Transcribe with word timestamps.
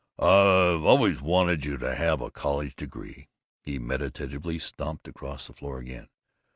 "I've 0.17 0.83
always 0.83 1.21
wanted 1.21 1.63
you 1.63 1.77
to 1.77 1.93
have 1.93 2.21
a 2.21 2.31
college 2.31 2.75
degree." 2.75 3.29
He 3.61 3.77
meditatively 3.77 4.57
stamped 4.57 5.07
across 5.07 5.45
the 5.45 5.53
floor 5.53 5.77
again. 5.77 6.07